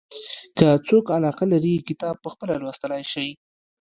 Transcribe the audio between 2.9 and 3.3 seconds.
شي.